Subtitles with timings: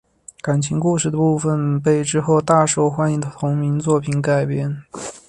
[0.41, 4.81] 感情故事的部分被之后大受欢迎的同名作品改编。